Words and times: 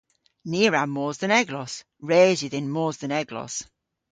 Ni 0.49 0.61
a 0.67 0.69
wra 0.69 0.83
mos 0.95 1.15
dhe'n 1.19 1.37
eglos. 1.41 1.73
Res 2.09 2.39
yw 2.41 2.51
dhyn 2.53 2.71
mos 2.75 2.95
dhe'n 2.99 3.15
eglos. 3.21 3.55